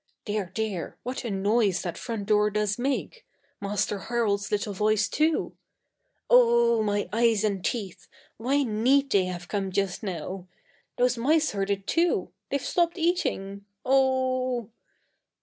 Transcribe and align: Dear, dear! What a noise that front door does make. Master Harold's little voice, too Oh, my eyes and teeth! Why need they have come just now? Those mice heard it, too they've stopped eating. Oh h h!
Dear, 0.25 0.49
dear! 0.51 0.97
What 1.03 1.23
a 1.23 1.29
noise 1.29 1.83
that 1.83 1.95
front 1.95 2.25
door 2.25 2.49
does 2.49 2.79
make. 2.79 3.23
Master 3.61 3.99
Harold's 4.09 4.51
little 4.51 4.73
voice, 4.73 5.07
too 5.07 5.55
Oh, 6.27 6.81
my 6.81 7.07
eyes 7.13 7.43
and 7.43 7.63
teeth! 7.63 8.07
Why 8.37 8.63
need 8.63 9.11
they 9.11 9.25
have 9.25 9.47
come 9.47 9.71
just 9.71 10.01
now? 10.01 10.47
Those 10.97 11.19
mice 11.19 11.51
heard 11.51 11.69
it, 11.69 11.85
too 11.85 12.31
they've 12.49 12.59
stopped 12.59 12.97
eating. 12.97 13.65
Oh 13.85 14.61
h 14.61 14.65
h! 14.65 14.71